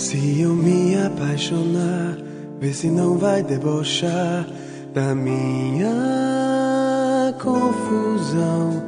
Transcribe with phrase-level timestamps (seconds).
[0.00, 2.16] Se eu me apaixonar,
[2.58, 4.48] vê se não vai debochar
[4.94, 5.86] da minha
[7.38, 8.82] confusão.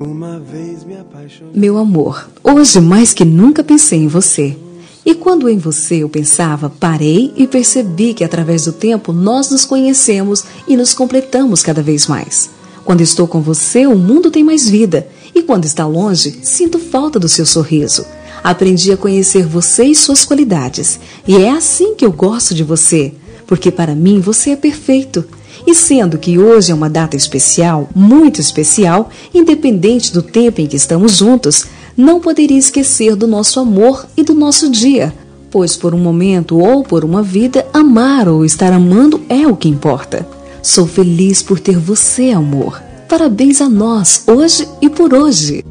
[0.00, 1.52] Uma vez me apaixonei.
[1.54, 4.58] Meu amor, hoje mais que nunca pensei em você.
[5.04, 9.64] E quando em você eu pensava, parei e percebi que através do tempo nós nos
[9.64, 12.50] conhecemos e nos completamos cada vez mais.
[12.84, 15.06] Quando estou com você, o mundo tem mais vida.
[15.32, 18.04] E quando está longe, sinto falta do seu sorriso.
[18.46, 21.00] Aprendi a conhecer você e suas qualidades.
[21.26, 23.12] E é assim que eu gosto de você,
[23.44, 25.24] porque para mim você é perfeito.
[25.66, 30.76] E sendo que hoje é uma data especial, muito especial, independente do tempo em que
[30.76, 31.64] estamos juntos,
[31.96, 35.12] não poderia esquecer do nosso amor e do nosso dia,
[35.50, 39.68] pois por um momento ou por uma vida, amar ou estar amando é o que
[39.68, 40.24] importa.
[40.62, 42.80] Sou feliz por ter você, amor.
[43.08, 45.64] Parabéns a nós, hoje e por hoje.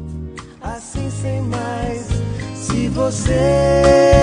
[0.60, 2.15] Assim sem mais,
[2.66, 4.15] se você